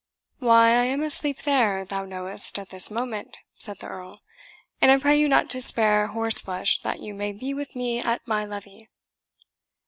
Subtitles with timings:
[0.39, 4.23] "Why, I am asleep there, thou knowest, at this moment," said the Earl;
[4.81, 8.01] "and I pray you not to spare horse flesh, that you may be with me
[8.01, 8.89] at my levee."